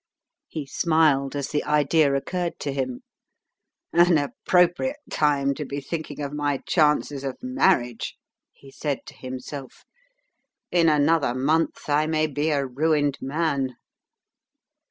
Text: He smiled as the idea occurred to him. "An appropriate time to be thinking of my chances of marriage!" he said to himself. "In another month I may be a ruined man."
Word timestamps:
He 0.47 0.65
smiled 0.65 1.35
as 1.35 1.49
the 1.49 1.63
idea 1.63 2.15
occurred 2.15 2.57
to 2.61 2.73
him. 2.73 3.01
"An 3.93 4.17
appropriate 4.17 4.97
time 5.11 5.53
to 5.53 5.63
be 5.63 5.79
thinking 5.79 6.21
of 6.21 6.33
my 6.33 6.57
chances 6.67 7.23
of 7.23 7.37
marriage!" 7.43 8.17
he 8.51 8.71
said 8.71 9.05
to 9.05 9.13
himself. 9.13 9.85
"In 10.71 10.89
another 10.89 11.35
month 11.35 11.87
I 11.87 12.07
may 12.07 12.25
be 12.25 12.49
a 12.49 12.65
ruined 12.65 13.19
man." 13.21 13.75